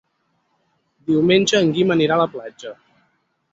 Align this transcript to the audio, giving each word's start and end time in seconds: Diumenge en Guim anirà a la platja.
Diumenge 1.11 1.61
en 1.67 1.71
Guim 1.77 1.95
anirà 1.99 2.19
a 2.19 2.23
la 2.25 2.29
platja. 2.39 2.75